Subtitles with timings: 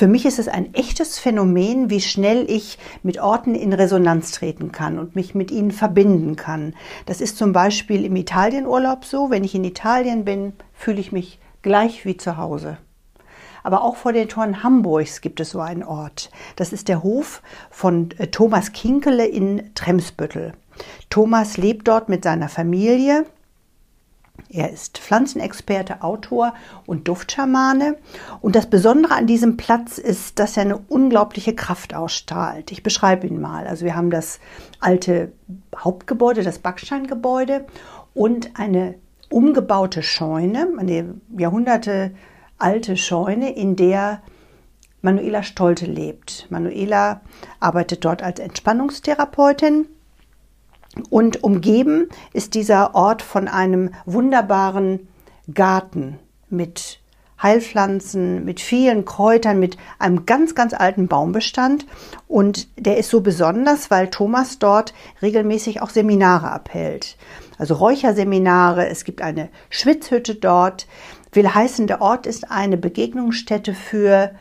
[0.00, 4.72] Für mich ist es ein echtes Phänomen, wie schnell ich mit Orten in Resonanz treten
[4.72, 6.74] kann und mich mit ihnen verbinden kann.
[7.04, 9.28] Das ist zum Beispiel im Italienurlaub so.
[9.28, 12.78] Wenn ich in Italien bin, fühle ich mich gleich wie zu Hause.
[13.62, 16.30] Aber auch vor den Toren Hamburgs gibt es so einen Ort.
[16.56, 20.54] Das ist der Hof von äh, Thomas Kinkele in Tremsbüttel.
[21.10, 23.26] Thomas lebt dort mit seiner Familie.
[24.48, 26.54] Er ist Pflanzenexperte, Autor
[26.86, 27.96] und Duftschamane.
[28.40, 32.72] Und das Besondere an diesem Platz ist, dass er eine unglaubliche Kraft ausstrahlt.
[32.72, 33.66] Ich beschreibe ihn mal.
[33.66, 34.40] Also wir haben das
[34.80, 35.32] alte
[35.76, 37.66] Hauptgebäude, das Backsteingebäude
[38.14, 38.94] und eine
[39.28, 42.12] umgebaute Scheune, eine Jahrhunderte
[42.58, 44.22] alte Scheune, in der
[45.02, 46.46] Manuela Stolte lebt.
[46.50, 47.22] Manuela
[47.58, 49.86] arbeitet dort als Entspannungstherapeutin
[51.08, 55.08] und umgeben ist dieser Ort von einem wunderbaren
[55.52, 57.00] Garten mit
[57.42, 61.86] Heilpflanzen, mit vielen Kräutern, mit einem ganz, ganz alten Baumbestand.
[62.28, 64.92] Und der ist so besonders, weil Thomas dort
[65.22, 67.16] regelmäßig auch Seminare abhält.
[67.56, 70.86] Also Räucherseminare, es gibt eine Schwitzhütte dort.
[71.32, 74.32] Will heißen, der Ort ist eine Begegnungsstätte für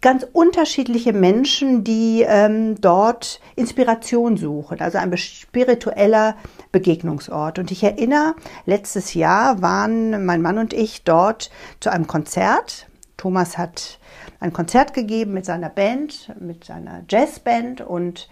[0.00, 6.36] ganz unterschiedliche Menschen, die ähm, dort Inspiration suchen, also ein spiritueller
[6.72, 7.58] Begegnungsort.
[7.58, 8.34] Und ich erinnere,
[8.66, 11.50] letztes Jahr waren mein Mann und ich dort
[11.80, 12.86] zu einem Konzert.
[13.16, 13.98] Thomas hat
[14.40, 18.28] ein Konzert gegeben mit seiner Band, mit seiner Jazzband und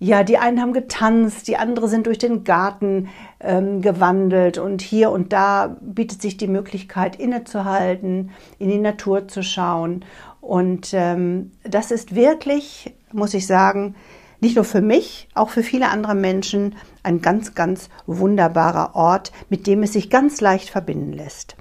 [0.00, 3.08] ja, die einen haben getanzt, die anderen sind durch den Garten
[3.40, 9.42] ähm, gewandelt und hier und da bietet sich die Möglichkeit innezuhalten, in die Natur zu
[9.42, 10.04] schauen.
[10.40, 13.96] Und ähm, das ist wirklich, muss ich sagen,
[14.40, 19.66] nicht nur für mich, auch für viele andere Menschen ein ganz, ganz wunderbarer Ort, mit
[19.66, 21.56] dem es sich ganz leicht verbinden lässt.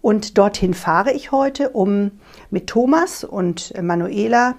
[0.00, 2.12] Und dorthin fahre ich heute, um
[2.50, 4.54] mit Thomas und Manuela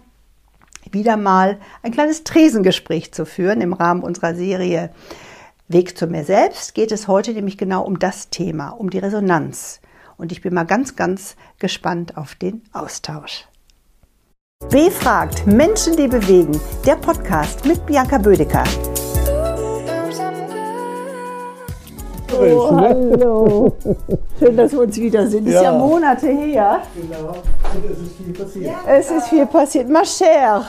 [0.93, 4.91] wieder mal ein kleines Tresengespräch zu führen im Rahmen unserer Serie
[5.67, 9.79] Weg zu mir selbst geht es heute nämlich genau um das Thema, um die Resonanz.
[10.17, 13.47] Und ich bin mal ganz, ganz gespannt auf den Austausch.
[14.69, 16.59] W fragt Menschen, die bewegen.
[16.85, 18.63] Der Podcast mit Bianca Bödecker.
[22.39, 23.73] Oh, hallo.
[24.39, 25.45] Schön, dass wir uns wiedersehen.
[25.45, 25.57] Ja.
[25.57, 26.81] ist ja Monate her.
[26.95, 27.29] Genau.
[27.29, 28.65] Und es ist viel passiert.
[28.65, 28.79] Ja.
[28.87, 29.89] Es ist viel passiert.
[29.89, 30.63] Ma chère.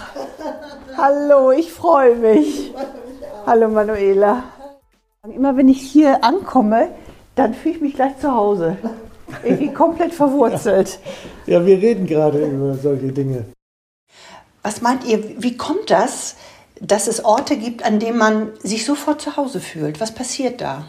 [0.96, 2.72] Hallo, ich freue mich.
[3.46, 4.44] Hallo Manuela.
[5.34, 6.88] Immer wenn ich hier ankomme,
[7.34, 8.76] dann fühle ich mich gleich zu Hause.
[9.42, 10.98] Irgendwie komplett verwurzelt.
[11.46, 13.46] Ja, wir reden gerade über solche Dinge.
[14.62, 16.36] Was meint ihr, wie kommt das,
[16.80, 20.00] dass es Orte gibt, an denen man sich sofort zu Hause fühlt?
[20.00, 20.84] Was passiert da?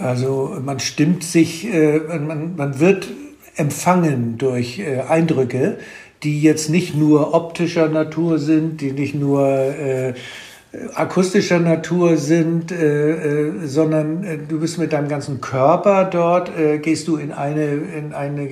[0.00, 3.08] Also man stimmt sich, äh, man, man wird
[3.56, 5.78] empfangen durch äh, Eindrücke,
[6.22, 10.14] die jetzt nicht nur optischer Natur sind, die nicht nur äh,
[10.94, 16.78] akustischer Natur sind, äh, äh, sondern äh, du bist mit deinem ganzen Körper dort, äh,
[16.78, 18.48] gehst du in eine, in eine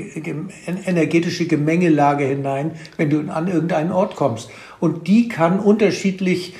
[0.86, 4.50] energetische Gemengelage hinein, wenn du an irgendeinen Ort kommst.
[4.80, 6.54] Und die kann unterschiedlich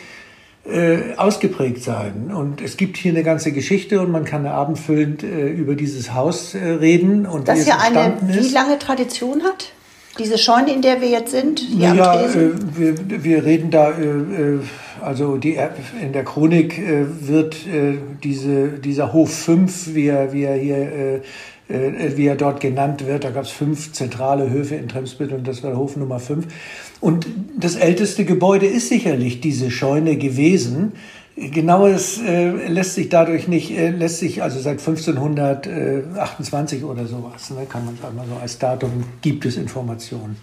[0.68, 2.30] äh, ausgeprägt sein.
[2.34, 6.54] Und es gibt hier eine ganze Geschichte und man kann abendfüllend äh, über dieses Haus
[6.54, 7.26] äh, reden.
[7.26, 9.72] Und das ja eine wie lange Tradition hat?
[10.18, 11.62] Diese Scheune, in der wir jetzt sind?
[11.78, 14.58] Ja, äh, wir, wir reden da, äh, äh,
[15.00, 15.58] also die,
[16.02, 20.76] in der Chronik äh, wird äh, diese, dieser Hof 5, wie er, wie er hier
[20.76, 21.20] äh,
[21.68, 23.24] wie er dort genannt wird.
[23.24, 26.46] Da gab es fünf zentrale Höfe in Tremsbüttel und das war Hof Nummer 5.
[27.00, 27.26] Und
[27.58, 30.92] das älteste Gebäude ist sicherlich diese Scheune gewesen.
[31.36, 37.64] Genaues äh, lässt sich dadurch nicht, äh, lässt sich also seit 1528 oder sowas, ne,
[37.68, 40.36] kann man sagen, so als Datum gibt es Informationen.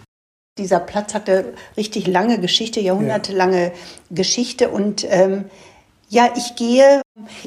[0.58, 3.72] Dieser Platz hatte richtig lange Geschichte, jahrhundertelange ja.
[4.10, 5.44] Geschichte und ähm,
[6.08, 7.02] ja, ich gehe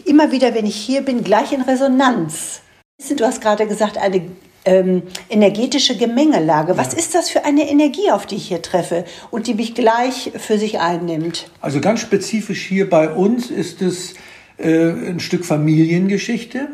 [0.05, 2.61] immer wieder, wenn ich hier bin, gleich in Resonanz.
[3.07, 4.21] Du hast gerade gesagt, eine
[4.65, 6.77] ähm, energetische Gemengelage.
[6.77, 6.99] Was ja.
[6.99, 10.57] ist das für eine Energie, auf die ich hier treffe und die mich gleich für
[10.57, 11.49] sich einnimmt?
[11.61, 14.15] Also ganz spezifisch hier bei uns ist es
[14.57, 16.67] äh, ein Stück Familiengeschichte.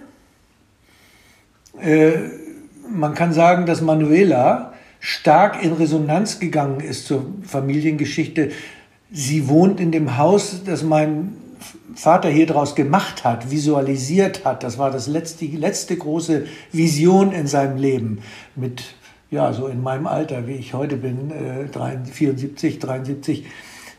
[1.80, 2.13] Äh,
[2.89, 8.51] man kann sagen, dass Manuela stark in Resonanz gegangen ist zur Familiengeschichte.
[9.12, 11.38] Sie wohnt in dem Haus, das mein
[11.96, 14.63] Vater hier draus gemacht hat, visualisiert hat.
[14.63, 18.19] Das war das letzte, die letzte große Vision in seinem Leben.
[18.56, 18.84] Mit,
[19.31, 21.68] ja, so in meinem Alter, wie ich heute bin, äh,
[22.12, 23.46] 74, 73,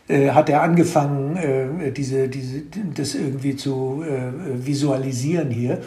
[0.07, 2.63] äh, hat er angefangen, äh, diese, diese,
[2.93, 5.81] das irgendwie zu äh, visualisieren hier.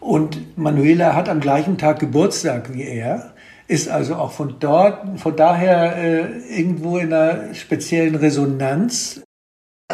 [0.00, 3.32] Und Manuela hat am gleichen Tag Geburtstag wie er.
[3.68, 9.25] ist also auch von dort, von daher äh, irgendwo in einer speziellen Resonanz.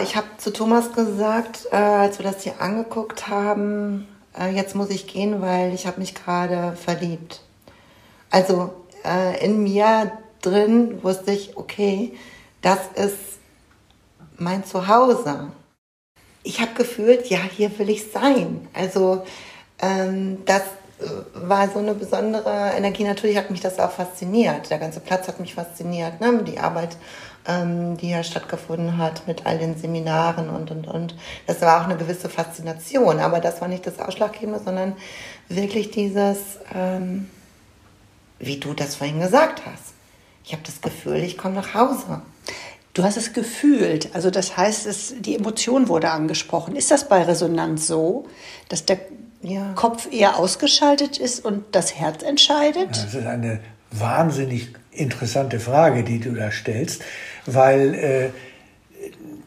[0.01, 4.09] Ich habe zu Thomas gesagt, äh, als wir das hier angeguckt haben,
[4.39, 7.43] äh, jetzt muss ich gehen, weil ich habe mich gerade verliebt.
[8.31, 8.73] Also
[9.05, 12.15] äh, in mir drin wusste ich, okay,
[12.63, 13.19] das ist
[14.39, 15.53] mein Zuhause.
[16.43, 18.69] Ich habe gefühlt, ja, hier will ich sein.
[18.73, 19.27] Also
[19.79, 20.63] ähm, das
[21.35, 23.05] war so eine besondere Energie.
[23.05, 24.71] Natürlich hat mich das auch fasziniert.
[24.71, 26.21] Der ganze Platz hat mich fasziniert.
[26.21, 26.43] Ne?
[26.45, 26.97] Die Arbeit,
[27.47, 31.17] ähm, die ja stattgefunden hat mit all den Seminaren und, und, und.
[31.47, 33.21] Das war auch eine gewisse Faszination.
[33.21, 34.95] Aber das war nicht das Ausschlaggebende, sondern
[35.49, 36.39] wirklich dieses,
[36.75, 37.31] ähm,
[38.39, 39.95] wie du das vorhin gesagt hast.
[40.45, 42.23] Ich habe das Gefühl, ich komme nach Hause.
[42.95, 46.77] Du hast es gefühlt, also das heißt, es, die Emotion wurde angesprochen.
[46.77, 48.27] Ist das bei Resonanz so,
[48.69, 48.99] dass der
[49.43, 49.73] ja.
[49.75, 52.91] Kopf eher ausgeschaltet ist und das Herz entscheidet?
[52.91, 53.61] Das ist eine
[53.91, 57.03] wahnsinnig interessante Frage, die du da stellst,
[57.47, 58.29] weil äh,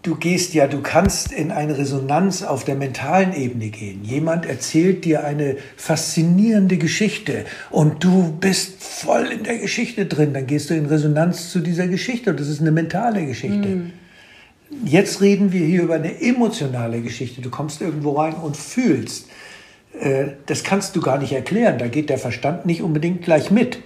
[0.05, 4.03] du gehst ja, du kannst in eine Resonanz auf der mentalen Ebene gehen.
[4.03, 10.33] Jemand erzählt dir eine faszinierende Geschichte und du bist voll in der Geschichte drin.
[10.33, 13.67] Dann gehst du in Resonanz zu dieser Geschichte und das ist eine mentale Geschichte.
[13.67, 13.93] Mm.
[14.83, 17.41] Jetzt reden wir hier über eine emotionale Geschichte.
[17.41, 19.27] Du kommst irgendwo rein und fühlst.
[19.99, 21.77] Äh, das kannst du gar nicht erklären.
[21.77, 23.79] Da geht der Verstand nicht unbedingt gleich mit.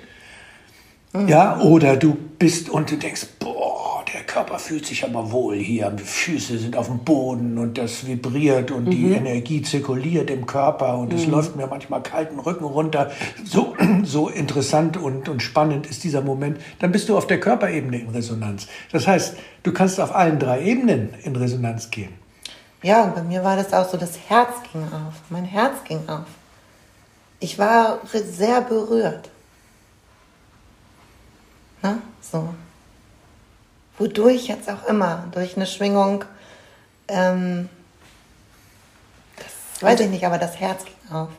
[1.13, 1.27] Mhm.
[1.27, 5.89] Ja, oder du bist und du denkst, boah, der Körper fühlt sich aber wohl hier,
[5.89, 8.91] die Füße sind auf dem Boden und das vibriert und mhm.
[8.91, 11.31] die Energie zirkuliert im Körper und es mhm.
[11.31, 13.11] läuft mir manchmal kalten Rücken runter.
[13.43, 16.59] So, so interessant und, und spannend ist dieser Moment.
[16.79, 18.67] Dann bist du auf der Körperebene in Resonanz.
[18.91, 22.18] Das heißt, du kannst auf allen drei Ebenen in Resonanz gehen.
[22.81, 25.13] Ja, und bei mir war das auch so, das Herz ging auf.
[25.29, 26.27] Mein Herz ging auf.
[27.39, 29.29] Ich war sehr berührt.
[31.81, 32.53] Na, so.
[33.97, 36.23] Wodurch jetzt auch immer, durch eine Schwingung,
[37.09, 37.69] ähm,
[39.35, 41.38] das weiß ich nicht, aber das Herz ging auf.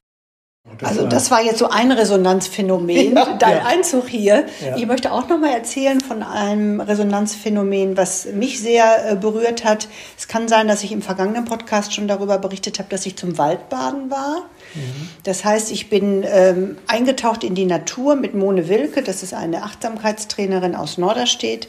[0.79, 3.65] Das also das war jetzt so ein Resonanzphänomen, ja, dein ja.
[3.67, 4.47] Einzug hier.
[4.65, 4.77] Ja.
[4.77, 9.89] Ich möchte auch noch mal erzählen von einem Resonanzphänomen, was mich sehr äh, berührt hat.
[10.17, 13.39] Es kann sein, dass ich im vergangenen Podcast schon darüber berichtet habe, dass ich zum
[13.39, 14.43] Waldbaden war.
[14.75, 15.09] Mhm.
[15.25, 19.63] Das heißt, ich bin ähm, eingetaucht in die Natur mit Mone Wilke, das ist eine
[19.63, 21.69] Achtsamkeitstrainerin aus Norderstedt.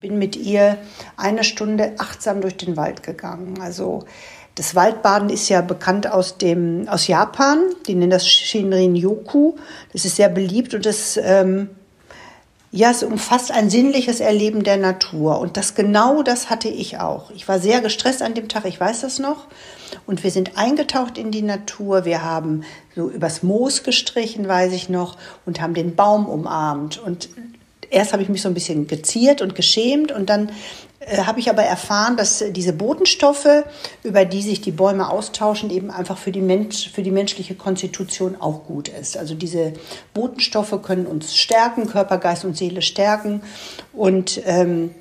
[0.00, 0.78] Bin mit ihr
[1.16, 3.60] eine Stunde achtsam durch den Wald gegangen.
[3.60, 4.04] Also
[4.54, 7.60] das Waldbaden ist ja bekannt aus, dem, aus Japan.
[7.86, 9.54] Die nennen das Shinrin-yoku.
[9.92, 11.70] Das ist sehr beliebt und das, ähm,
[12.70, 15.40] ja, es umfasst ein sinnliches Erleben der Natur.
[15.40, 17.30] Und das genau das hatte ich auch.
[17.30, 19.46] Ich war sehr gestresst an dem Tag, ich weiß das noch.
[20.06, 22.04] Und wir sind eingetaucht in die Natur.
[22.04, 22.64] Wir haben
[22.94, 25.16] so übers Moos gestrichen, weiß ich noch,
[25.46, 26.98] und haben den Baum umarmt.
[26.98, 27.28] Und
[27.90, 30.50] erst habe ich mich so ein bisschen geziert und geschämt und dann
[31.24, 33.64] habe ich aber erfahren, dass diese Botenstoffe,
[34.02, 38.36] über die sich die Bäume austauschen, eben einfach für die, Mensch, für die menschliche Konstitution
[38.40, 39.16] auch gut ist.
[39.16, 39.72] Also diese
[40.14, 43.42] Botenstoffe können uns stärken, Körper, Geist und Seele stärken.
[43.92, 44.94] Und ähm,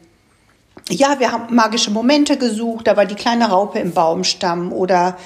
[0.89, 2.88] ja, wir haben magische Momente gesucht.
[2.88, 5.18] Da war die kleine Raupe im Baumstamm oder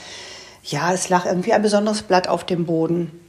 [0.63, 3.19] ja, es lag irgendwie ein besonderes Blatt auf dem Boden.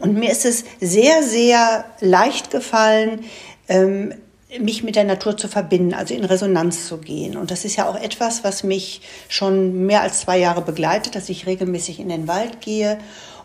[0.00, 3.24] Und mir ist es sehr, sehr leicht gefallen,
[3.68, 4.14] ähm,
[4.58, 7.36] mich mit der Natur zu verbinden, also in Resonanz zu gehen.
[7.36, 11.28] Und das ist ja auch etwas, was mich schon mehr als zwei Jahre begleitet, dass
[11.28, 12.98] ich regelmäßig in den Wald gehe.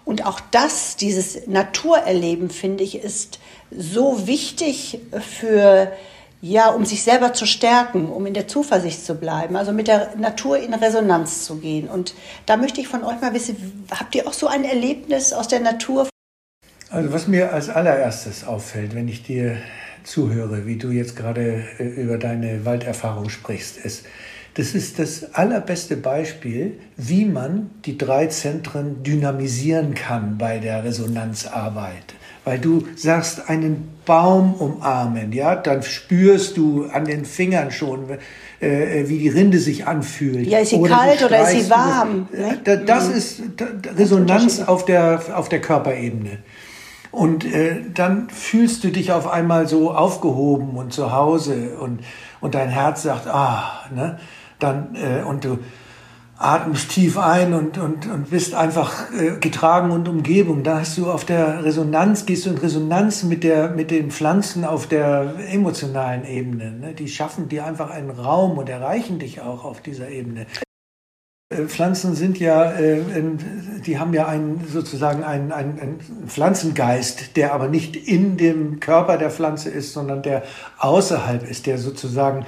[0.04, 3.40] Und auch das, dieses Naturerleben, finde ich, ist
[3.72, 5.92] so wichtig für,
[6.42, 10.16] ja, um sich selber zu stärken, um in der Zuversicht zu bleiben, also mit der
[10.16, 11.88] Natur in Resonanz zu gehen.
[11.88, 12.14] Und
[12.46, 15.60] da möchte ich von euch mal wissen, habt ihr auch so ein Erlebnis aus der
[15.60, 16.08] Natur?
[16.90, 19.58] Also was mir als allererstes auffällt, wenn ich dir
[20.06, 24.06] zuhöre, wie du jetzt gerade äh, über deine Walderfahrung sprichst, ist,
[24.56, 32.16] das ist das allerbeste Beispiel, wie man die drei Zentren dynamisieren kann bei der Resonanzarbeit.
[32.46, 38.06] Weil du sagst, einen Baum umarmen, ja, dann spürst du an den Fingern schon,
[38.62, 40.48] äh, wie die Rinde sich anfühlt.
[40.48, 42.30] Ja, ist sie oder kalt oder ist sie warm?
[42.32, 42.80] Ne?
[42.86, 43.16] Das, mhm.
[43.16, 43.42] ist
[43.98, 46.40] Resonanz auf der, auf der Körperebene.
[47.16, 52.02] Und äh, dann fühlst du dich auf einmal so aufgehoben und zu Hause und,
[52.42, 54.20] und dein Herz sagt, ah, ne?
[54.60, 55.60] Dann, äh, und du
[56.38, 60.64] atmest tief ein und, und, und bist einfach äh, getragen und Umgebung.
[60.64, 64.66] Da hast du auf der Resonanz, gehst du in Resonanz mit, der, mit den Pflanzen
[64.66, 66.72] auf der emotionalen Ebene.
[66.72, 66.94] Ne?
[66.96, 70.48] Die schaffen dir einfach einen Raum und erreichen dich auch auf dieser Ebene.
[71.56, 73.00] Äh, Pflanzen sind ja, äh,
[73.86, 79.18] die haben ja einen sozusagen einen, einen, einen, Pflanzengeist, der aber nicht in dem Körper
[79.18, 80.44] der Pflanze ist, sondern der
[80.78, 82.46] außerhalb ist, der sozusagen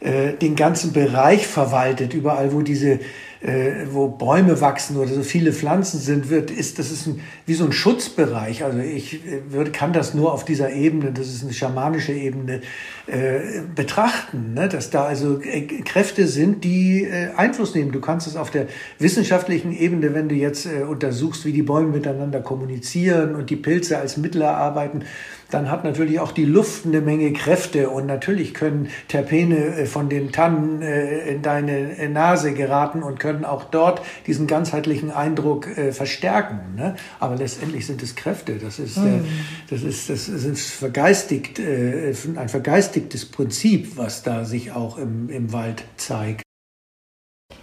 [0.00, 3.00] äh, den ganzen Bereich verwaltet, überall wo diese
[3.40, 7.54] äh, wo Bäume wachsen oder so viele Pflanzen sind, wird, ist, das ist ein, wie
[7.54, 8.64] so ein Schutzbereich.
[8.64, 12.60] Also ich äh, würde, kann das nur auf dieser Ebene, das ist eine schamanische Ebene,
[13.06, 14.68] äh, betrachten, ne?
[14.68, 17.92] dass da also äh, Kräfte sind, die äh, Einfluss nehmen.
[17.92, 18.66] Du kannst es auf der
[18.98, 23.98] wissenschaftlichen Ebene, wenn du jetzt äh, untersuchst, wie die Bäume miteinander kommunizieren und die Pilze
[23.98, 25.04] als Mittel erarbeiten,
[25.50, 30.30] dann hat natürlich auch die Luft eine Menge Kräfte und natürlich können Terpene von den
[30.30, 36.74] Tannen in deine Nase geraten und können auch dort diesen ganzheitlichen Eindruck verstärken.
[36.76, 36.96] Ne?
[37.18, 38.56] Aber letztendlich sind es Kräfte.
[38.56, 39.24] Das ist, mhm.
[39.68, 45.84] das ist, das ist vergeistigt, ein vergeistigtes Prinzip, was da sich auch im, im Wald
[45.96, 46.42] zeigt.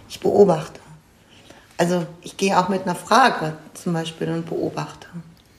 [0.08, 0.80] Ich beobachte.
[1.76, 5.06] Also ich gehe auch mit einer Frage zum Beispiel und beobachte.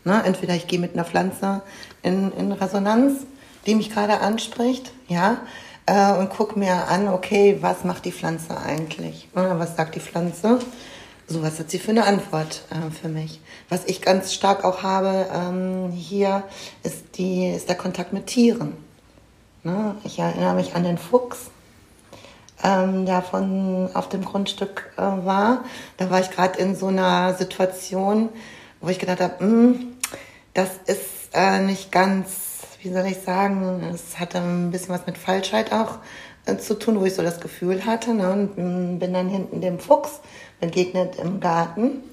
[0.03, 0.21] Ne?
[0.25, 1.61] Entweder ich gehe mit einer Pflanze
[2.01, 3.25] in, in Resonanz,
[3.65, 5.37] die mich gerade anspricht, ja,
[5.89, 9.27] äh, und gucke mir an, okay, was macht die Pflanze eigentlich?
[9.33, 9.55] Ne?
[9.57, 10.59] Was sagt die Pflanze?
[11.27, 13.41] So, was hat sie für eine Antwort äh, für mich?
[13.69, 16.43] Was ich ganz stark auch habe ähm, hier,
[16.83, 18.77] ist, die, ist der Kontakt mit Tieren.
[19.63, 19.95] Ne?
[20.03, 21.49] Ich erinnere mich an den Fuchs,
[22.63, 25.63] ähm, der von auf dem Grundstück äh, war.
[25.97, 28.29] Da war ich gerade in so einer Situation,
[28.79, 29.97] wo ich gedacht habe, hm,
[30.53, 32.48] das ist äh, nicht ganz,
[32.81, 35.99] wie soll ich sagen, es hatte ein bisschen was mit Falschheit auch
[36.45, 38.13] äh, zu tun, wo ich so das Gefühl hatte.
[38.13, 38.31] Ne?
[38.31, 40.21] Und mm, bin dann hinten dem Fuchs
[40.59, 42.03] begegnet im Garten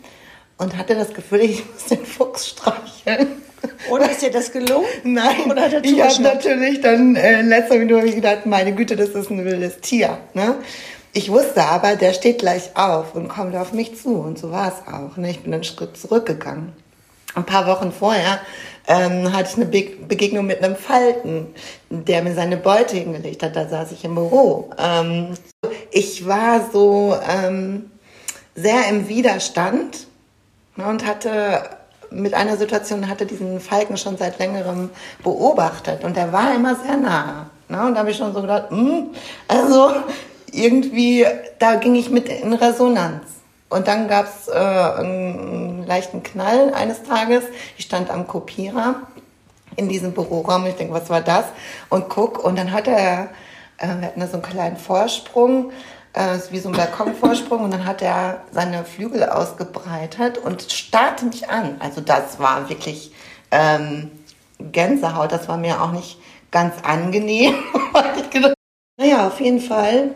[0.59, 3.43] und hatte das Gefühl, ich muss den Fuchs streicheln.
[3.91, 4.87] Oder ist dir das gelungen?
[5.05, 9.31] Nein, Oder ich habe natürlich dann äh, in letzter Minute gedacht, meine Güte, das ist
[9.31, 10.19] ein wildes Tier.
[10.35, 10.57] Ne?
[11.13, 14.17] Ich wusste aber, der steht gleich auf und kommt auf mich zu.
[14.17, 15.17] Und so war es auch.
[15.17, 15.31] Ne?
[15.31, 16.73] Ich bin einen Schritt zurückgegangen.
[17.37, 18.41] Ein paar Wochen vorher
[18.89, 21.49] ähm, hatte ich eine Be Begegnung mit einem Falken,
[21.91, 23.55] der mir seine Beute hingelegt hat.
[23.55, 24.71] Da saß ich im Büro.
[24.79, 25.35] Ähm,
[25.91, 27.91] ich war so ähm,
[28.55, 30.07] sehr im Widerstand
[30.77, 31.63] ne, und hatte
[32.11, 34.89] mit einer Situation hatte diesen Falken schon seit längerem
[35.23, 37.51] beobachtet und er war immer sehr nah.
[37.69, 37.85] Ne?
[37.85, 39.11] Und da habe ich schon so gedacht, mh, hm,
[39.47, 39.91] also
[40.53, 41.27] irgendwie,
[41.59, 43.25] da ging ich mit in Resonanz.
[43.69, 47.45] Und dann gab es äh, einen leichten Knall eines Tages.
[47.77, 49.03] Ich stand am Kopierer
[49.77, 50.67] in diesem Büroraum.
[50.67, 51.47] Ich denke, was war das?
[51.89, 53.31] Und guck, und dann hat er,
[53.79, 55.73] äh, wir hatten da so einen kleinen Vorsprung,
[56.13, 61.51] äh, wie so ein Balkonvorsprung, und dann hat er seine Flügel ausgebreitet und starrte mich
[61.51, 61.77] an.
[61.81, 63.13] Also das war wirklich
[63.51, 64.13] ähm,
[64.59, 65.33] Gänsehaut.
[65.33, 66.19] Das war mir auch nicht
[66.53, 67.55] ganz angenehm.
[68.97, 70.15] naja, auf jeden Fall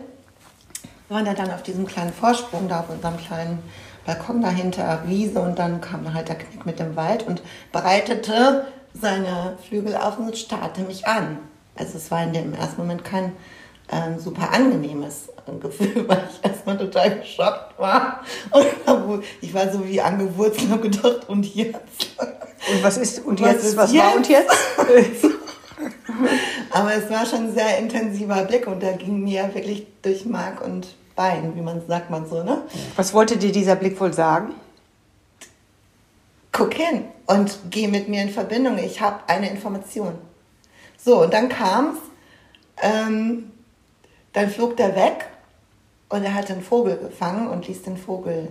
[1.11, 3.59] waren wir dann auf diesem kleinen Vorsprung da auf unserem kleinen
[4.05, 9.57] Balkon dahinter, Wiese und dann kam halt der Knick mit dem Wald und breitete seine
[9.67, 11.37] Flügel auf und starrte mich an.
[11.75, 13.33] Also es war in dem ersten Moment kein
[13.91, 18.21] ähm, super angenehmes Gefühl, weil ich erstmal total geschockt war.
[18.51, 22.15] Und ich war so wie angewurzelt und gedacht, und jetzt?
[22.73, 24.05] Und was ist, und was jetzt, ist was jetzt?
[24.05, 24.55] war und jetzt?
[26.71, 30.63] Aber es war schon ein sehr intensiver Blick und der ging mir wirklich durch Mark
[30.63, 32.63] und Bein, wie man sagt man so, ne?
[32.95, 34.53] Was wollte dir dieser Blick wohl sagen?
[36.51, 38.77] Guck hin und geh mit mir in Verbindung.
[38.77, 40.13] Ich habe eine Information.
[40.97, 41.97] So, und dann kam's.
[42.81, 43.51] Ähm,
[44.33, 45.27] dann flog der weg
[46.09, 48.49] und er hatte einen Vogel gefangen und ließ den Vogel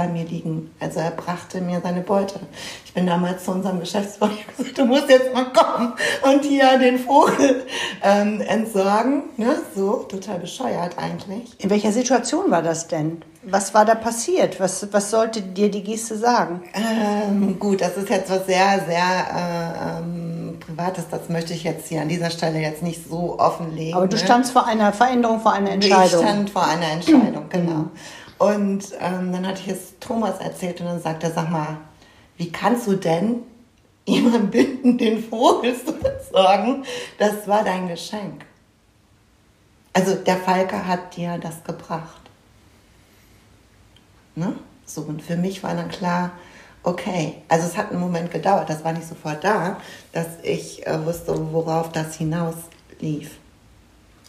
[0.00, 0.70] bei mir liegen.
[0.80, 2.40] Also er brachte mir seine Beute.
[2.86, 5.92] Ich bin damals zu unserem Geschäftsführer gesagt, du musst jetzt mal kommen
[6.22, 7.66] und hier den Vogel
[8.02, 9.24] ähm, entsorgen.
[9.36, 9.56] Ne?
[9.76, 11.50] So, total bescheuert eigentlich.
[11.58, 13.22] In welcher Situation war das denn?
[13.42, 14.58] Was war da passiert?
[14.58, 16.62] Was, was sollte dir die Geste sagen?
[16.72, 19.02] Ähm, gut, das ist jetzt was sehr, sehr
[19.34, 21.04] äh, ähm, Privates.
[21.10, 23.94] Das möchte ich jetzt hier an dieser Stelle jetzt nicht so offenlegen.
[23.94, 24.22] Aber du ne?
[24.22, 26.20] standst vor einer Veränderung, vor einer Entscheidung.
[26.22, 27.86] Ich stand vor einer Entscheidung, genau.
[28.40, 31.76] Und ähm, dann hatte ich es Thomas erzählt und dann sagte er, sag mal,
[32.38, 33.42] wie kannst du denn
[34.06, 36.86] jemanden bitten, den Vogel zu besorgen?
[37.18, 38.46] Das war dein Geschenk.
[39.92, 42.22] Also der Falke hat dir das gebracht.
[44.36, 44.54] Ne?
[44.86, 46.30] So, und für mich war dann klar,
[46.82, 49.76] okay, also es hat einen Moment gedauert, das war nicht sofort da,
[50.12, 52.54] dass ich äh, wusste, worauf das hinaus
[53.00, 53.32] lief.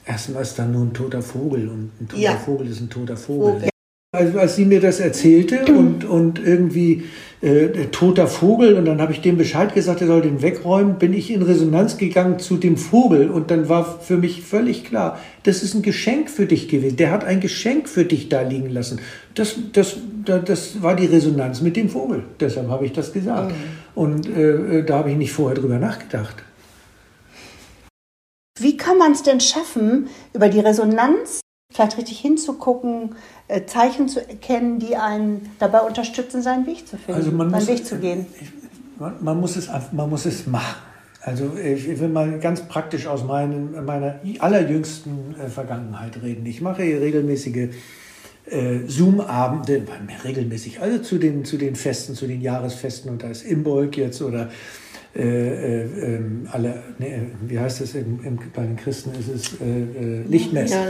[0.05, 2.35] Erstmal ist dann nur ein toter Vogel und ein toter ja.
[2.35, 3.53] Vogel ist ein toter Vogel.
[3.53, 3.70] Vogel.
[4.13, 7.05] Also als sie mir das erzählte und, und irgendwie
[7.39, 11.13] äh, toter Vogel und dann habe ich dem Bescheid gesagt, er soll den wegräumen, bin
[11.13, 15.63] ich in Resonanz gegangen zu dem Vogel und dann war für mich völlig klar, das
[15.63, 16.97] ist ein Geschenk für dich gewesen.
[16.97, 18.99] Der hat ein Geschenk für dich da liegen lassen.
[19.33, 22.23] Das, das, das war die Resonanz mit dem Vogel.
[22.37, 23.51] Deshalb habe ich das gesagt.
[23.51, 23.55] Mhm.
[23.95, 26.35] Und äh, da habe ich nicht vorher drüber nachgedacht.
[28.59, 31.40] Wie kann man es denn schaffen, über die Resonanz
[31.71, 33.15] vielleicht richtig hinzugucken,
[33.47, 37.59] äh, Zeichen zu erkennen, die einen dabei unterstützen, seinen Weg zu finden, also man seinen
[37.59, 38.25] muss, Weg zu gehen.
[38.99, 40.81] Man, man, muss es, man muss es machen.
[41.23, 46.45] Also ich will mal ganz praktisch aus meinen, meiner allerjüngsten äh, Vergangenheit reden.
[46.47, 47.69] Ich mache hier regelmäßige
[48.47, 49.83] äh, Zoom-Abende,
[50.23, 54.21] regelmäßig, also zu den, zu den Festen, zu den Jahresfesten und da ist Imbolg jetzt
[54.21, 54.49] oder
[55.13, 57.11] äh, äh, ähm, alle, nee,
[57.45, 60.77] wie heißt es im, im, bei den Christen ist es äh, äh Lichtmessen.
[60.77, 60.85] Ja,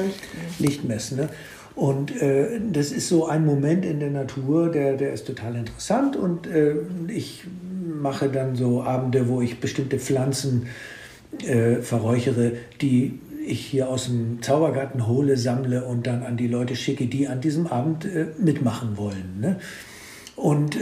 [0.59, 1.17] Lichtmessen.
[1.17, 1.29] Ne?
[1.73, 6.15] Und äh, das ist so ein Moment in der Natur, der, der ist total interessant.
[6.15, 6.47] Und
[7.07, 7.45] ich
[7.99, 10.67] mache dann so Abende, wo ich bestimmte Pflanzen
[11.81, 12.51] verräuchere,
[12.81, 17.29] die ich hier aus dem Zaubergarten hole, sammle und dann an die Leute schicke, die
[17.29, 18.05] an diesem Abend
[18.37, 19.39] mitmachen wollen.
[19.39, 19.59] Ne?
[20.35, 20.77] Und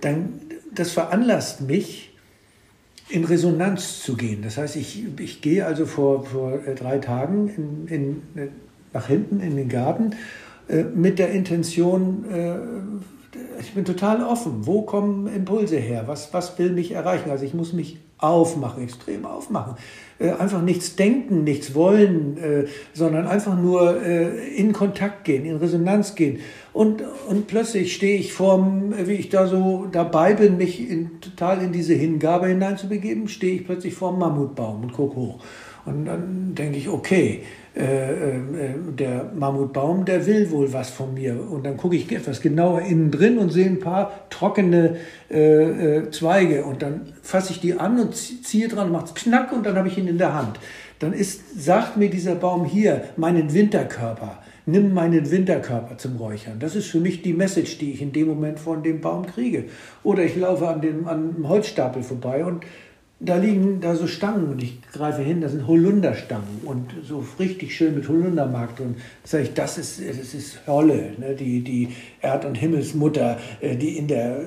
[0.00, 0.34] dann,
[0.72, 2.07] das veranlasst mich,
[3.10, 4.42] in Resonanz zu gehen.
[4.42, 8.48] Das heißt, ich, ich gehe also vor, vor äh, drei Tagen in, in
[8.92, 10.14] nach hinten in den Garten
[10.68, 12.56] äh, mit der Intention, äh,
[13.60, 14.66] ich bin total offen.
[14.66, 16.04] Wo kommen Impulse her?
[16.06, 17.30] Was, was will mich erreichen?
[17.30, 19.76] Also ich muss mich aufmachen, extrem aufmachen.
[20.18, 25.56] Äh, einfach nichts denken, nichts wollen, äh, sondern einfach nur äh, in Kontakt gehen, in
[25.56, 26.40] Resonanz gehen.
[26.72, 31.62] Und, und plötzlich stehe ich vorm, wie ich da so dabei bin, mich in, total
[31.62, 35.40] in diese Hingabe hineinzubegeben, stehe ich plötzlich vorm Mammutbaum und gucke hoch.
[35.86, 37.42] Und dann denke ich, okay,
[37.78, 41.38] der Mammutbaum, der will wohl was von mir.
[41.50, 44.96] Und dann gucke ich etwas genauer innen drin und sehe ein paar trockene
[45.30, 46.64] äh, äh Zweige.
[46.64, 49.96] Und dann fasse ich die an und ziehe dran, macht knack und dann habe ich
[49.96, 50.58] ihn in der Hand.
[50.98, 56.58] Dann ist, sagt mir dieser Baum hier, meinen Winterkörper, nimm meinen Winterkörper zum Räuchern.
[56.58, 59.66] Das ist für mich die Message, die ich in dem Moment von dem Baum kriege.
[60.02, 62.64] Oder ich laufe an dem, an dem Holzstapel vorbei und
[63.20, 67.74] da liegen da so Stangen und ich greife hin, das sind Holunderstangen und so richtig
[67.74, 68.94] schön mit Holundermark drin.
[69.24, 71.34] Da sage ich, das ist, das ist Holle, ne?
[71.34, 71.88] die, die
[72.22, 74.40] Erd- und Himmelsmutter, äh, die, in der,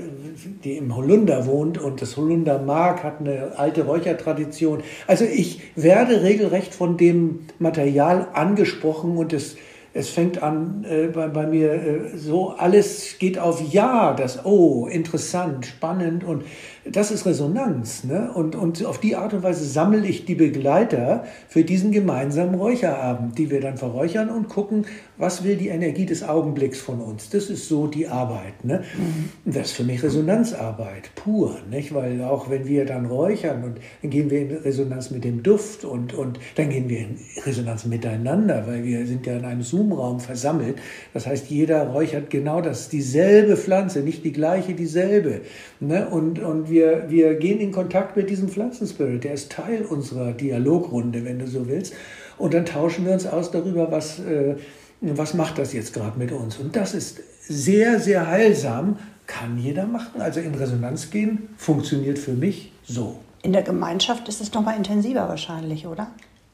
[0.64, 4.84] die im Holunder wohnt und das Holundermark hat eine alte Räuchertradition.
[5.06, 9.58] Also ich werde regelrecht von dem Material angesprochen und es
[9.94, 14.88] es fängt an äh, bei, bei, mir äh, so, alles geht auf Ja, das Oh,
[14.88, 16.44] interessant, spannend und
[16.90, 18.04] das ist Resonanz.
[18.04, 18.32] Ne?
[18.34, 23.38] Und, und auf die Art und Weise sammle ich die Begleiter für diesen gemeinsamen Räucherabend,
[23.38, 24.86] die wir dann verräuchern und gucken,
[25.18, 27.30] was will die Energie des Augenblicks von uns.
[27.30, 28.66] Das ist so die Arbeit.
[28.66, 28.84] Ne?
[28.98, 29.52] Mhm.
[29.52, 31.60] Das ist für mich Resonanzarbeit, pur.
[31.70, 31.94] Nicht?
[31.94, 35.86] Weil auch wenn wir dann räuchern und dann gehen wir in Resonanz mit dem Duft
[35.86, 40.20] und, und dann gehen wir in Resonanz miteinander, weil wir sind ja in einem Zoom-Raum
[40.20, 40.78] versammelt.
[41.14, 45.42] Das heißt, jeder räuchert genau das, dieselbe Pflanze, nicht die gleiche, dieselbe.
[45.80, 46.08] Ne?
[46.10, 49.24] Und, und wir, wir gehen in Kontakt mit diesem Pflanzenspirit.
[49.24, 51.94] Der ist Teil unserer Dialogrunde, wenn du so willst.
[52.38, 54.56] Und dann tauschen wir uns aus darüber, was, äh,
[55.02, 56.58] was macht das jetzt gerade mit uns.
[56.58, 60.22] Und das ist sehr, sehr heilsam, kann jeder machen.
[60.22, 63.20] Also in Resonanz gehen funktioniert für mich so.
[63.44, 66.08] In der Gemeinschaft ist es noch mal intensiver wahrscheinlich, oder?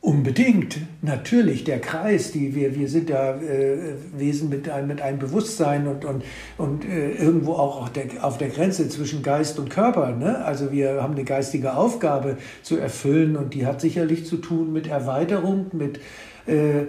[0.08, 3.78] Unbedingt, natürlich, der Kreis, die wir, wir sind ja äh,
[4.16, 6.24] Wesen mit, ein, mit einem Bewusstsein und, und,
[6.58, 10.16] und äh, irgendwo auch auf der, auf der Grenze zwischen Geist und Körper.
[10.16, 10.46] Ne?
[10.46, 14.88] Also wir haben eine geistige Aufgabe zu erfüllen und die hat sicherlich zu tun mit
[14.88, 16.00] Erweiterung, mit
[16.46, 16.86] äh,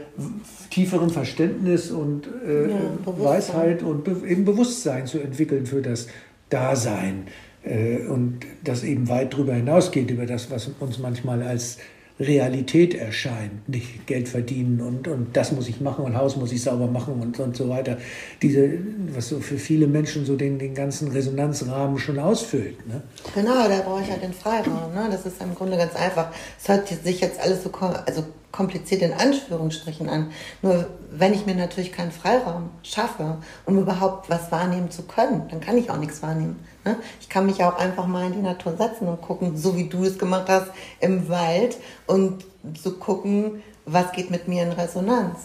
[0.70, 6.06] tieferem Verständnis und äh, ja, Weisheit und Be eben Bewusstsein zu entwickeln für das
[6.50, 7.26] Dasein.
[7.64, 11.78] Äh, und das eben weit darüber hinausgeht, über das, was uns manchmal als
[12.20, 13.68] Realität erscheint.
[13.68, 17.20] Nicht Geld verdienen und, und das muss ich machen und Haus muss ich sauber machen
[17.20, 17.98] und, und so weiter.
[18.42, 18.78] Diese,
[19.14, 22.86] was so für viele Menschen so den, den ganzen Resonanzrahmen schon ausfüllt.
[22.86, 23.02] Ne?
[23.34, 24.92] Genau, da brauche ich halt den Freiraum.
[24.94, 25.08] Ne?
[25.10, 26.32] Das ist im Grunde ganz einfach.
[26.60, 30.30] Es hört sich jetzt alles so also kompliziert in Anführungsstrichen an.
[30.62, 35.60] Nur wenn ich mir natürlich keinen Freiraum schaffe, um überhaupt was wahrnehmen zu können, dann
[35.60, 36.58] kann ich auch nichts wahrnehmen.
[36.84, 36.96] Ne?
[37.20, 40.04] Ich kann mich auch einfach mal in die Natur setzen und gucken, so wie du
[40.04, 42.42] es gemacht hast, im Wald und
[42.74, 45.38] zu so gucken, was geht mit mir in Resonanz.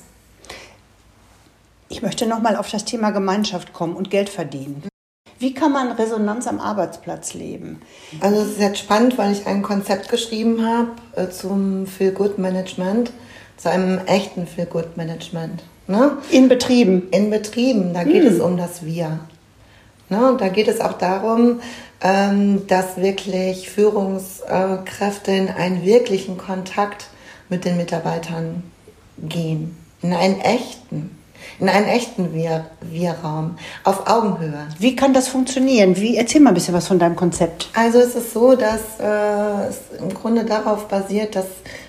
[1.90, 4.84] Ich möchte nochmal auf das Thema Gemeinschaft kommen und Geld verdienen.
[5.44, 7.82] Wie kann man Resonanz am Arbeitsplatz leben?
[8.22, 12.38] Also es ist jetzt spannend, weil ich ein Konzept geschrieben habe äh, zum Feel Good
[12.38, 13.12] Management,
[13.58, 15.62] zu einem echten Feel Good Management.
[15.88, 16.18] Ne?
[16.30, 17.10] In Betrieben.
[17.12, 18.34] In Betrieben, da geht hm.
[18.34, 19.20] es um das Wir.
[20.08, 20.32] Ne?
[20.32, 21.60] Und da geht es auch darum,
[22.00, 27.08] ähm, dass wirklich Führungskräfte in einen wirklichen Kontakt
[27.50, 28.64] mit den Mitarbeitern
[29.18, 29.76] gehen.
[30.02, 31.18] In einen echten
[31.60, 34.68] in einen echten Wir Wir-Raum auf Augenhöhe.
[34.80, 35.96] Wie kann das funktionieren?
[35.98, 37.70] Wie, erzähl mal ein bisschen was von deinem Konzept.
[37.74, 41.48] Also es ist so, dass äh, es im Grunde darauf basiert, dass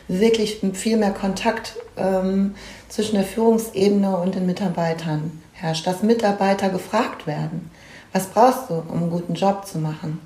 [0.08, 2.54] wirklich viel mehr Kontakt ähm,
[2.88, 7.70] zwischen der Führungsebene und den Mitarbeitern herrscht, dass Mitarbeiter gefragt werden,
[8.12, 10.20] was brauchst du, um einen guten Job zu machen?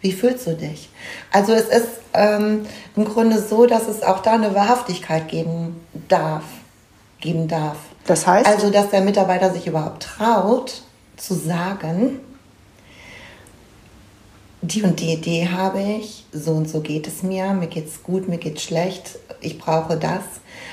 [0.00, 0.88] Wie fühlst du dich?
[1.32, 6.44] Also es ist ähm, im Grunde so, dass es auch da eine Wahrhaftigkeit geben darf,
[7.20, 7.78] geben darf.
[8.06, 8.46] Das heißt?
[8.46, 10.82] Also, dass der Mitarbeiter sich überhaupt traut,
[11.16, 12.20] zu sagen,
[14.62, 18.02] die und die Idee habe ich, so und so geht es mir, mir geht es
[18.02, 20.22] gut, mir geht es schlecht, ich brauche das.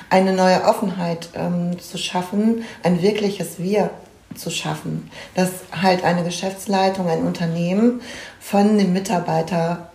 [0.09, 3.89] Eine neue Offenheit ähm, zu schaffen, ein wirkliches Wir
[4.35, 5.09] zu schaffen.
[5.35, 8.01] Dass halt eine Geschäftsleitung, ein Unternehmen
[8.39, 9.91] von dem Mitarbeiter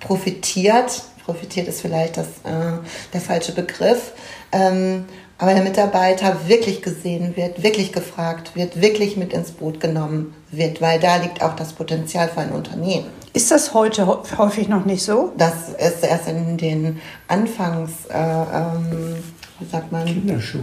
[0.00, 1.02] profitiert.
[1.24, 2.78] Profitiert ist vielleicht das, äh,
[3.12, 4.12] der falsche Begriff.
[4.52, 5.06] Ähm,
[5.38, 10.80] aber der Mitarbeiter wirklich gesehen wird, wirklich gefragt wird, wirklich mit ins Boot genommen wird,
[10.80, 13.06] weil da liegt auch das Potenzial für ein Unternehmen.
[13.34, 14.06] Ist das heute
[14.38, 15.32] häufig noch nicht so?
[15.36, 19.16] Das ist erst in den Anfangs, äh, ähm,
[19.58, 20.06] wie sagt man,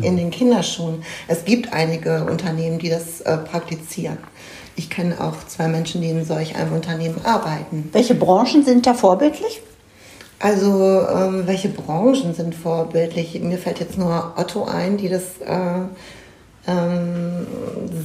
[0.02, 1.04] in den Kinderschuhen.
[1.28, 4.18] Es gibt einige Unternehmen, die das äh, praktizieren.
[4.76, 7.90] Ich kenne auch zwei Menschen, die in solch einem Unternehmen arbeiten.
[7.92, 9.62] Welche Branchen sind da vorbildlich?
[10.44, 13.40] Also ähm, welche Branchen sind vorbildlich?
[13.40, 15.80] Mir fällt jetzt nur Otto ein, die das äh,
[16.68, 17.48] ähm,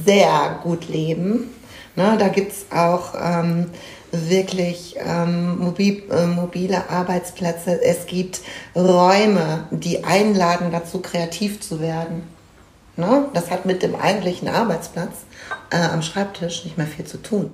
[0.05, 1.49] sehr gut leben.
[1.97, 3.71] Ne, da gibt es auch ähm,
[4.13, 7.83] wirklich ähm, mobil, äh, mobile Arbeitsplätze.
[7.83, 8.39] Es gibt
[8.73, 12.23] Räume, die einladen dazu, kreativ zu werden.
[12.95, 13.25] Ne?
[13.33, 15.25] Das hat mit dem eigentlichen Arbeitsplatz
[15.71, 17.53] äh, am Schreibtisch nicht mehr viel zu tun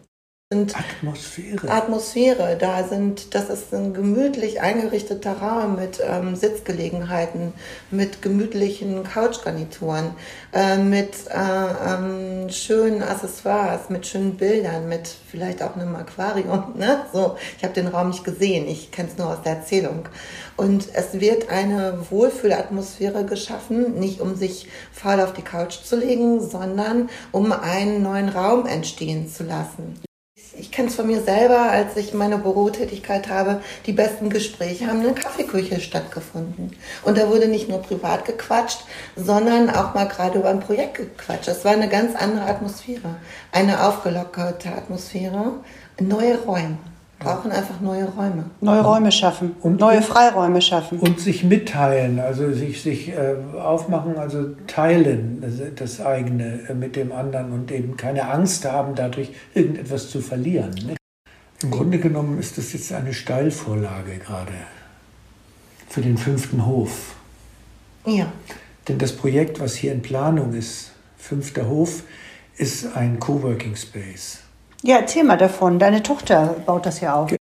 [0.54, 1.72] sind Atmosphäre.
[1.72, 2.56] Atmosphäre.
[2.60, 7.52] Da sind, das ist ein gemütlich eingerichteter Raum mit ähm, Sitzgelegenheiten,
[7.90, 10.12] mit gemütlichen Couchgarnituren,
[10.54, 16.76] äh, mit äh, ähm, schönen Accessoires, mit schönen Bildern, mit vielleicht auch einem Aquarium.
[16.76, 17.06] Ne?
[17.12, 20.08] So, ich habe den Raum nicht gesehen, ich kenne es nur aus der Erzählung.
[20.58, 26.40] Und es wird eine Wohlfühlatmosphäre geschaffen, nicht um sich faul auf die Couch zu legen,
[26.40, 30.00] sondern um einen neuen Raum entstehen zu lassen
[30.58, 35.00] ich kenne es von mir selber, als ich meine Bürotätigkeit habe, die besten Gespräche haben
[35.00, 36.76] in der Kaffeeküche stattgefunden.
[37.04, 38.80] Und da wurde nicht nur privat gequatscht,
[39.16, 41.48] sondern auch mal gerade über ein Projekt gequatscht.
[41.48, 43.16] Es war eine ganz andere Atmosphäre,
[43.52, 45.54] eine aufgelockerte Atmosphäre,
[46.00, 46.78] neue Räume
[47.20, 48.46] brauchen einfach neue Räume.
[48.62, 51.00] Neue Räume schaffen und neue Freiräume schaffen.
[51.00, 55.44] Und sich mitteilen, also sich, sich äh, aufmachen, also teilen
[55.76, 60.74] das, eigene äh, mit dem anderen und eben keine Angst haben, dadurch irgendetwas zu verlieren.
[60.86, 60.96] Ne?
[61.64, 64.54] Im Grunde genommen ist das jetzt eine Steilvorlage gerade
[65.90, 67.16] für den fünften Hof.
[68.06, 68.32] Ja.
[68.88, 72.04] Denn das Projekt, was hier in Planung ist, fünfter Hof,
[72.58, 74.40] ist ein Coworking Space.
[74.88, 75.80] Ja, erzähl mal davon.
[75.80, 77.36] Deine Tochter baut das ja auf.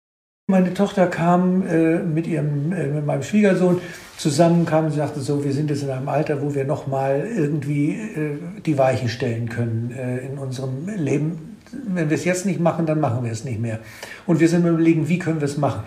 [0.48, 3.82] Meine Tochter kam äh, mit, ihrem, äh, mit meinem Schwiegersohn
[4.18, 7.96] zusammen, kam und sagte so, wir sind jetzt in einem Alter, wo wir nochmal irgendwie
[7.96, 11.58] äh, die Weichen stellen können äh, in unserem Leben.
[11.72, 13.80] Wenn wir es jetzt nicht machen, dann machen wir es nicht mehr.
[14.26, 15.84] Und wir sind überlegen, wie können wir es machen.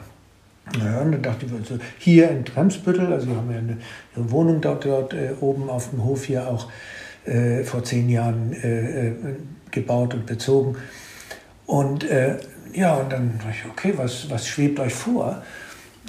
[0.79, 3.79] Naja, und dann dachte ich, also hier in Tremsbüttel, also wir haben ja eine,
[4.14, 6.69] eine Wohnung dort, dort äh, oben auf dem Hof hier auch
[7.25, 8.55] äh, vor zehn Jahren
[9.71, 10.77] gebaut und bezogen.
[11.67, 12.39] Und äh,
[12.73, 15.43] ja, und dann dachte ich, okay, was, was schwebt euch vor?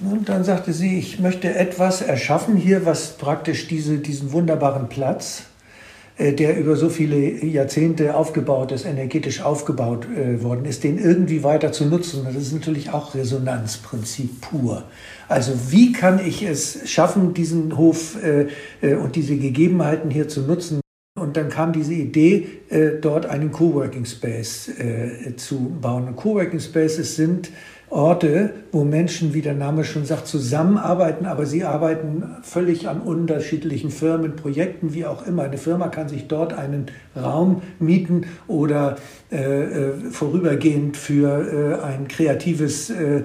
[0.04, 5.44] Und dann sagte sie, ich möchte etwas erschaffen hier, was praktisch diese, diesen wunderbaren Platz,
[6.18, 11.44] äh, der über so viele Jahrzehnte aufgebaut ist, energetisch aufgebaut äh, worden ist, den irgendwie
[11.44, 12.26] weiter zu nutzen.
[12.26, 14.84] Das ist natürlich auch Resonanzprinzip pur.
[15.28, 18.48] Also wie kann ich es schaffen, diesen Hof äh,
[18.82, 20.80] äh und diese Gegebenheiten hier zu nutzen?
[21.18, 26.08] Und dann kam diese Idee, äh, dort einen Coworking Space äh, zu bauen.
[26.08, 27.52] Und Coworking Spaces sind
[27.90, 33.92] Orte, wo Menschen, wie der Name schon sagt, zusammenarbeiten, aber sie arbeiten völlig an unterschiedlichen
[33.92, 35.44] Firmen, Projekten, wie auch immer.
[35.44, 38.98] Eine Firma kann sich dort einen Raum mieten oder
[39.32, 43.24] äh, äh vorübergehend für äh, ein kreatives äh,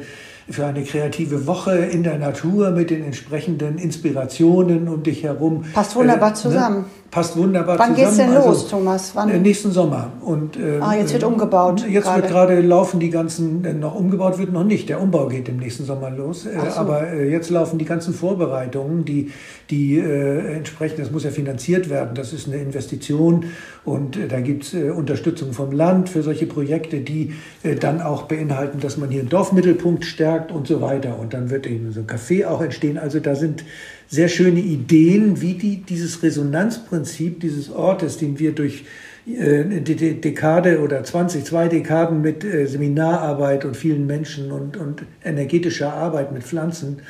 [0.49, 5.65] für eine kreative Woche in der Natur mit den entsprechenden Inspirationen um dich herum.
[5.73, 6.35] Passt wunderbar ne?
[6.35, 6.79] zusammen.
[6.79, 6.85] Ne?
[7.13, 7.99] Passt wunderbar Wann zusammen.
[7.99, 9.15] Wann geht's denn also, los, Thomas?
[9.15, 9.29] Wann?
[9.29, 10.13] Äh, nächsten Sommer.
[10.23, 11.85] Und, äh, ah, jetzt wird umgebaut.
[11.87, 12.23] Jetzt grade.
[12.23, 14.89] wird gerade laufen die ganzen, äh, noch umgebaut wird noch nicht.
[14.89, 16.47] Der Umbau geht im nächsten Sommer los.
[16.47, 16.81] Äh, so.
[16.81, 19.31] Aber äh, jetzt laufen die ganzen Vorbereitungen, die,
[19.69, 22.15] die äh, entsprechend, das muss ja finanziert werden.
[22.15, 23.45] Das ist eine Investition
[23.85, 28.81] und da gibt's äh, Unterstützung vom Land für solche Projekte, die äh, dann auch beinhalten,
[28.81, 31.19] dass man hier einen Dorfmittelpunkt stärkt und so weiter.
[31.19, 32.97] Und dann wird eben so ein Café auch entstehen.
[32.97, 33.65] Also da sind
[34.09, 38.85] sehr schöne Ideen, wie die, dieses Resonanzprinzip dieses Ortes, den wir durch
[39.27, 45.05] äh, die Dekade oder 20, zwei Dekaden mit äh, Seminararbeit und vielen Menschen und, und
[45.25, 47.03] energetischer Arbeit mit Pflanzen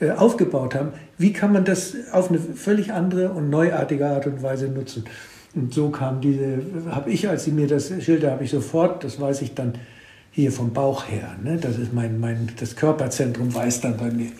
[0.00, 4.42] äh, aufgebaut haben, wie kann man das auf eine völlig andere und neuartige Art und
[4.42, 5.04] Weise nutzen?
[5.54, 6.58] Und so kam diese,
[6.90, 9.74] habe ich, als sie mir das schilderte, habe ich sofort, das weiß ich dann
[10.32, 11.58] hier vom Bauch her, ne?
[11.58, 14.32] das ist mein, mein, das Körperzentrum weiß dann bei mir,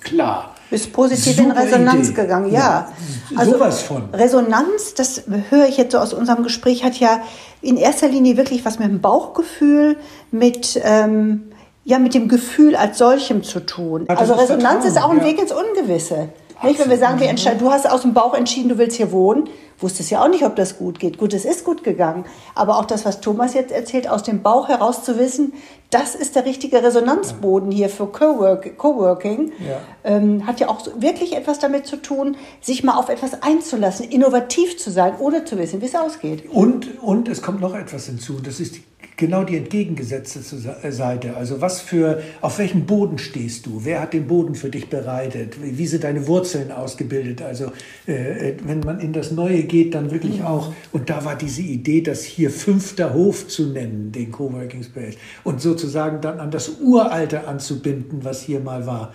[0.00, 0.54] klar.
[0.70, 2.22] Bist positiv Super in Resonanz Idee.
[2.22, 2.58] gegangen, ja.
[2.58, 2.92] ja.
[3.36, 4.10] Also Sowas von.
[4.12, 7.22] Resonanz, das höre ich jetzt so aus unserem Gespräch, hat ja
[7.62, 9.96] in erster Linie wirklich was mit dem Bauchgefühl,
[10.30, 11.52] mit ähm,
[11.84, 14.04] ja mit dem Gefühl als solchem zu tun.
[14.08, 15.24] Ja, also Resonanz Vertrauen, ist auch ein ja.
[15.24, 16.28] Weg ins Ungewisse.
[16.62, 19.12] Nicht, wenn wir sagen, wir entscheiden, du hast aus dem Bauch entschieden, du willst hier
[19.12, 19.48] wohnen,
[19.78, 21.16] wusstest ja auch nicht, ob das gut geht.
[21.16, 22.24] Gut, es ist gut gegangen.
[22.56, 25.52] Aber auch das, was Thomas jetzt erzählt, aus dem Bauch heraus zu wissen,
[25.90, 29.80] das ist der richtige Resonanzboden hier für Cowork, Coworking, ja.
[30.04, 34.76] Ähm, hat ja auch wirklich etwas damit zu tun, sich mal auf etwas einzulassen, innovativ
[34.76, 36.48] zu sein, ohne zu wissen, wie es ausgeht.
[36.50, 38.82] Und, und es kommt noch etwas hinzu, das ist die
[39.18, 40.40] genau die entgegengesetzte
[40.82, 41.36] äh, Seite.
[41.36, 43.84] Also was für, auf welchem Boden stehst du?
[43.84, 45.56] Wer hat den Boden für dich bereitet?
[45.60, 47.42] Wie sind deine Wurzeln ausgebildet?
[47.42, 47.72] Also
[48.06, 51.62] äh, äh, wenn man in das Neue geht, dann wirklich auch, und da war diese
[51.62, 56.80] Idee, das hier fünfter Hof zu nennen, den Coworking Space, und sozusagen dann an das
[56.80, 59.12] Uralte anzubinden, was hier mal war.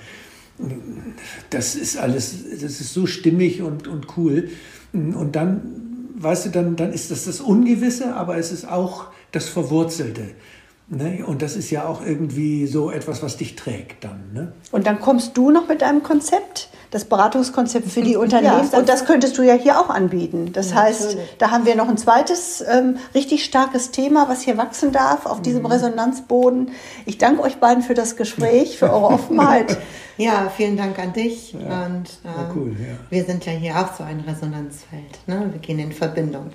[1.49, 4.49] Das ist alles, das ist so stimmig und, und cool.
[4.91, 9.49] Und dann, weißt du, dann, dann ist das das Ungewisse, aber es ist auch das
[9.49, 10.29] Verwurzelte.
[10.87, 11.23] Ne?
[11.25, 14.31] Und das ist ja auch irgendwie so etwas, was dich trägt dann.
[14.33, 14.51] Ne?
[14.71, 18.69] Und dann kommst du noch mit deinem Konzept, das Beratungskonzept für die Unternehmen.
[18.71, 20.51] Ja, und das könntest du ja hier auch anbieten.
[20.53, 21.37] Das ja, heißt, natürlich.
[21.39, 25.41] da haben wir noch ein zweites ähm, richtig starkes Thema, was hier wachsen darf auf
[25.41, 25.67] diesem mhm.
[25.67, 26.71] Resonanzboden.
[27.05, 29.77] Ich danke euch beiden für das Gespräch, für eure Offenheit.
[30.17, 31.53] Ja, vielen Dank an dich.
[31.53, 32.75] Ja, und ähm, cool,
[33.09, 35.27] wir sind ja hier auch so ein Resonanzfeld.
[35.27, 35.49] Ne?
[35.51, 36.51] Wir gehen in Verbindung.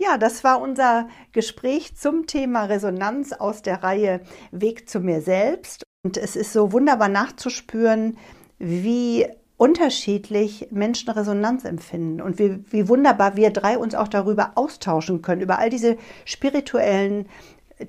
[0.00, 4.20] Ja, das war unser Gespräch zum Thema Resonanz aus der Reihe
[4.52, 5.82] Weg zu mir selbst.
[6.04, 8.16] Und es ist so wunderbar nachzuspüren,
[8.60, 15.20] wie unterschiedlich Menschen Resonanz empfinden und wie, wie wunderbar wir drei uns auch darüber austauschen
[15.20, 17.26] können, über all diese spirituellen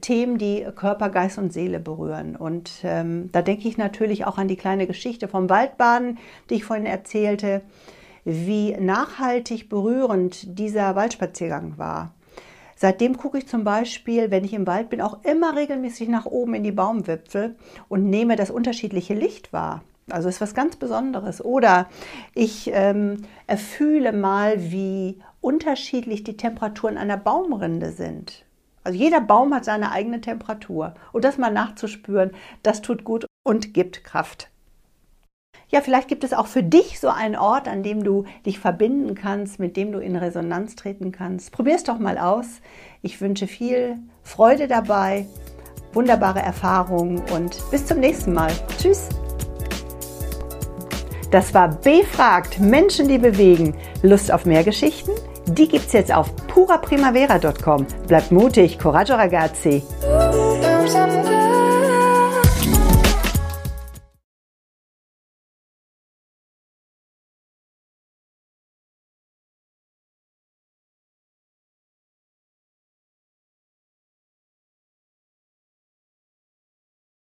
[0.02, 2.36] Themen, die Körper, Geist und Seele berühren.
[2.36, 6.18] Und ähm, da denke ich natürlich auch an die kleine Geschichte vom Waldbaden,
[6.50, 7.62] die ich vorhin erzählte
[8.26, 12.14] wie nachhaltig berührend dieser Waldspaziergang war.
[12.76, 16.54] Seitdem gucke ich zum Beispiel, wenn ich im Wald bin, auch immer regelmäßig nach oben
[16.54, 17.56] in die Baumwipfel
[17.90, 19.84] und nehme das unterschiedliche Licht wahr.
[20.10, 21.44] Also ist was ganz Besonderes.
[21.44, 21.88] Oder
[22.34, 28.46] ich ähm, erfühle mal, wie unterschiedlich die Temperaturen einer Baumrinde sind.
[28.84, 30.94] Also jeder Baum hat seine eigene Temperatur.
[31.12, 32.32] Und das mal nachzuspüren,
[32.64, 34.50] das tut gut und gibt Kraft.
[35.72, 39.14] Ja, vielleicht gibt es auch für dich so einen Ort, an dem du dich verbinden
[39.14, 41.52] kannst, mit dem du in Resonanz treten kannst.
[41.52, 42.48] Probier es doch mal aus.
[43.04, 45.28] Ich wünsche viel Freude dabei,
[45.94, 48.52] wunderbare Erfahrungen und bis zum nächsten Mal.
[48.82, 49.10] Tschüss.
[51.30, 53.76] Das war Befragt Menschen, die bewegen.
[54.02, 55.12] Lust auf mehr Geschichten?
[55.50, 57.86] Die gibt's jetzt auf puraprimavera.com.
[58.08, 59.84] Bleibt mutig, coraggio ragazzi.